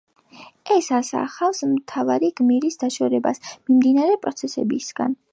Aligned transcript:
ეს 0.75 0.87
ასახავს 0.99 1.59
მთავარი 1.73 2.31
გმირის 2.41 2.79
დაშორებას 2.83 3.41
მიმდინარე 3.51 4.17
პროცესებისგან. 4.25 5.15